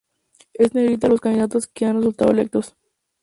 [0.55, 2.75] En negrita los candidatos que han resultado electos.